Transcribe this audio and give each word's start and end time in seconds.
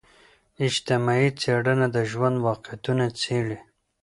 اجتماعي 0.67 1.29
څېړنه 1.41 1.87
د 1.95 1.97
ژوند 2.11 2.37
واقعتونه 2.47 3.05
څیړي. 3.21 3.57